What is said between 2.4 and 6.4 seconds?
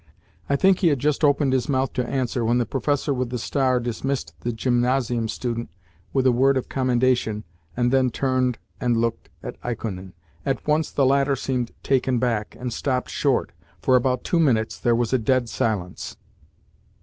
when the professor with the star dismissed the gymnasium student with a